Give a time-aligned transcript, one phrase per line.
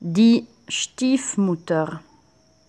[0.00, 2.00] Die Stiefmutter.